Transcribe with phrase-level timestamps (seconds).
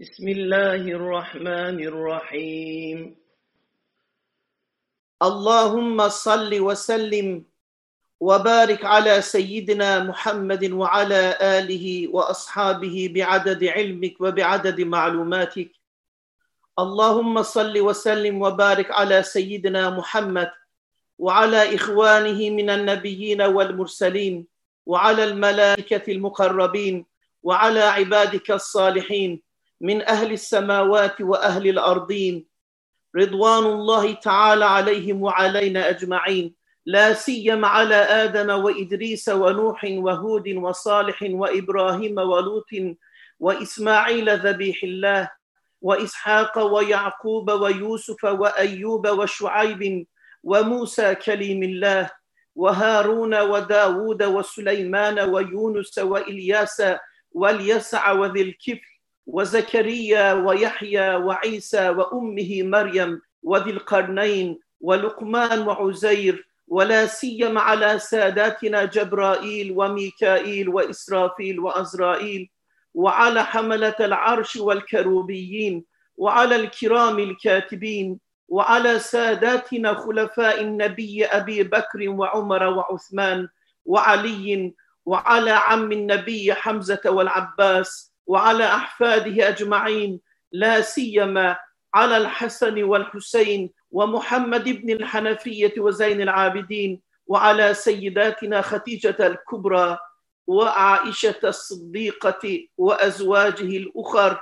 [0.00, 2.98] بسم الله الرحمن الرحيم.
[5.22, 7.44] اللهم صل وسلم
[8.20, 15.70] وبارك على سيدنا محمد وعلى آله وأصحابه بعدد علمك وبعدد معلوماتك.
[16.78, 20.50] اللهم صل وسلم وبارك على سيدنا محمد
[21.18, 24.46] وعلى إخوانه من النبيين والمرسلين
[24.86, 27.06] وعلى الملائكة المقربين
[27.42, 29.49] وعلى عبادك الصالحين
[29.80, 32.46] من أهل السماوات وأهل الأرضين.
[33.16, 36.54] رضوان الله تعالى عليهم وعلينا أجمعين.
[36.86, 42.70] لا سيما على آدم وإدريس ونوح وهود وصالح وإبراهيم ولوط
[43.40, 45.30] وإسماعيل ذبيح الله
[45.82, 50.06] وإسحاق ويعقوب ويوسف وأيوب وشعيب
[50.42, 52.10] وموسى كليم الله
[52.56, 56.82] وهارون وداود وسليمان ويونس وإلياس
[57.32, 67.98] واليسع وذي الكفل وزكريا ويحيى وعيسى وأمه مريم وذي القرنين ولقمان وعزير ولا سيما على
[67.98, 72.50] ساداتنا جبرائيل وميكائيل وإسرافيل وأزرائيل
[72.94, 75.84] وعلى حملة العرش والكروبيين
[76.16, 83.48] وعلى الكرام الكاتبين وعلى ساداتنا خلفاء النبي أبي بكر وعمر وعثمان
[83.84, 84.74] وعلي
[85.06, 90.20] وعلى عم النبي حمزة والعباس وعلى أحفاده أجمعين
[90.52, 91.56] لا سيما
[91.94, 99.98] على الحسن والحسين ومحمد بن الحنفية وزين العابدين وعلى سيداتنا خديجة الكبرى
[100.46, 104.40] وعائشة الصديقة وأزواجه الأخر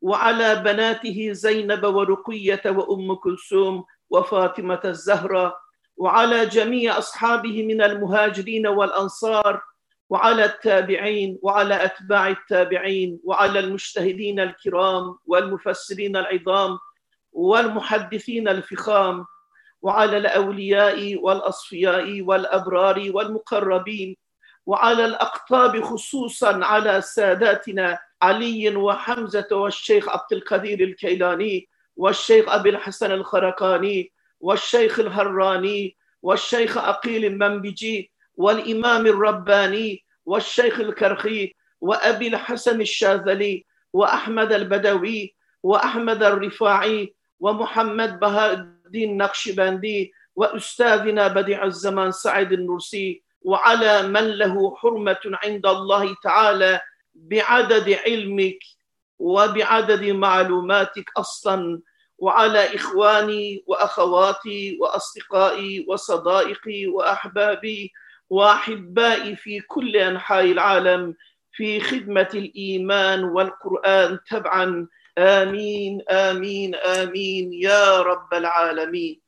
[0.00, 5.58] وعلى بناته زينب ورقية وأم كلثوم وفاطمة الزهراء
[5.96, 9.62] وعلى جميع أصحابه من المهاجرين والأنصار
[10.10, 16.78] وعلى التابعين وعلى أتباع التابعين وعلى المجتهدين الكرام والمفسرين العظام
[17.32, 19.26] والمحدثين الفخام
[19.82, 24.16] وعلى الأولياء والأصفياء والأبرار والمقربين
[24.66, 34.12] وعلى الأقطاب خصوصا على ساداتنا علي وحمزة والشيخ عبد القدير الكيلاني والشيخ أبي الحسن الخرقاني
[34.40, 46.22] والشيخ الهراني والشيخ أقيل المنبجي والإمام الرباني والشيخ الكرخي وأبي الحسن الشاذلي وأحمد البدوي وأحمد
[46.22, 55.66] الرفاعي ومحمد بهاء الدين النقشبندي وأستاذنا بديع الزمان سعيد النرسي وعلى من له حرمة عند
[55.66, 56.80] الله تعالى
[57.14, 58.58] بعدد علمك
[59.18, 61.80] وبعدد معلوماتك أصلا
[62.18, 67.92] وعلى إخواني وأخواتي وأصدقائي وصدائقي وأحبابي
[68.30, 71.14] وأحبائي في كل أنحاء العالم
[71.52, 74.88] في خدمة الإيمان والقرآن تبعا.
[75.18, 79.25] آمين آمين آمين يا رب العالمين.